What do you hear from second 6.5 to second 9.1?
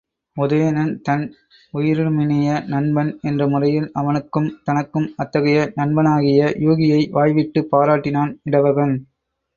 யூகியை வாய்விட்டுப் பாராட்டினான் இடவகன்.